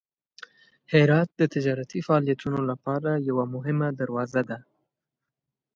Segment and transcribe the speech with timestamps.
[0.93, 4.57] هرات د تجارتي فعالیتونو لپاره یوه مهمه دروازه ده.